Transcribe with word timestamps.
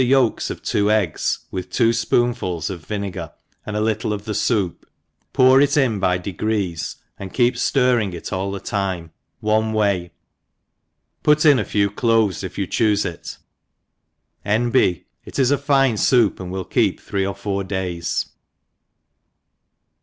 yolks 0.03 0.49
of 0.49 0.63
two 0.63 0.85
cggis, 0.85 1.45
with 1.51 1.69
two 1.69 1.89
fpoon 1.91 2.35
fuls 2.35 2.71
of 2.71 2.83
vinegar, 2.83 3.31
and 3.67 3.75
a 3.75 3.79
little 3.81 4.13
of 4.13 4.25
the 4.25 4.31
foup, 4.31 4.77
pour 5.31 5.61
it 5.61 5.77
in 5.77 5.99
by 5.99 6.17
degrees, 6.17 6.95
and 7.19 7.35
keep 7.35 7.53
ftirring 7.53 8.11
it 8.11 8.31
%\\ 8.31 8.51
the 8.51 8.59
time 8.59 9.11
one 9.41 9.73
way, 9.73 10.11
put 11.21 11.45
in 11.45 11.59
a 11.59 11.63
few 11.63 11.87
cloves 11.91 12.43
if 12.43 12.57
you 12.57 12.65
choofe 12.67 13.05
it. 13.05 13.23
^ 13.23 13.37
N. 14.43 14.71
B. 14.71 15.05
It 15.23 15.35
«9>4 15.35 15.59
fine 15.59 15.95
foup, 15.97 16.39
and 16.39 16.49
will 16.51 16.65
keep 16.65 16.99
three 16.99 17.23
or 17.27 17.35
four 17.35 17.63
days. 17.63 18.25